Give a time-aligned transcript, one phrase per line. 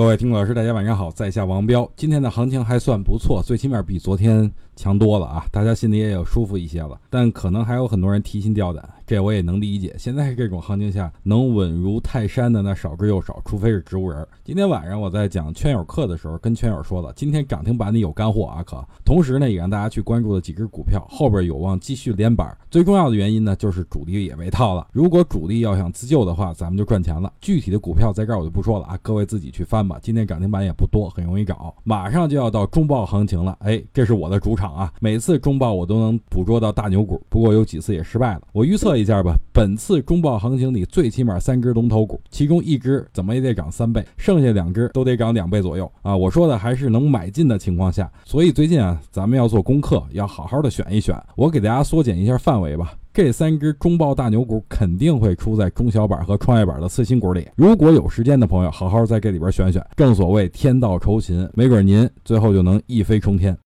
[0.00, 1.86] 各位听老师，大家晚上好，在下王彪。
[1.94, 6.98] 今天的行情还算不错，最起码比昨天强多了啊，大家心里也有舒服一些了。
[7.10, 9.92] 但可能还有很多人提心吊胆，这我也能理解。
[9.98, 14.24] 现在这种行情下，能稳如泰山的那少之又少，除非是植物人。
[14.44, 22.56] 今天晚上我在讲圈友课的时候，跟圈友说了，今天涨停板里有干货啊，可同时呢，也让大家去关注了几只股票，后边有望继续连板。
[22.70, 24.86] 最重要的原因呢，就是主力也被套了。
[24.92, 27.32] 如果主力要想自救的话，咱们就赚钱了。
[27.40, 29.98] 具体的股票在这儿我就不说了啊，各位自己去翻吧。
[30.00, 31.74] 今天涨停板也不多，很容易找。
[31.82, 34.92] 马上就要到中报行情了，哎，这是我的主场啊！
[35.00, 38.42] 每次中报我都能捕捉到大牛股，不过有几次也失败了。
[38.52, 46.16] 我预测一下吧，本次中报行情里最起码三只龙头股，其中一只怎么也得涨三倍，剩下两只都得涨两倍左右啊！
[46.16, 51.16] 我说的还是能买进的情况下，所以最近啊，咱们要做功课，要好好的选一选。
[51.36, 52.94] 我给大家缩减一下范围吧。
[53.12, 57.48] 这三只中报大牛股肯定会出在中小板和创业板的次新股里。
[57.56, 59.84] 如果有时间的朋友，好好在这里边选选。
[59.96, 63.56] 正所谓天道酬勤，没准您最后就能一飞冲天。